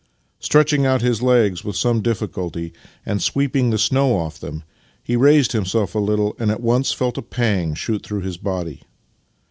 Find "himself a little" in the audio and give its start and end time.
5.51-6.35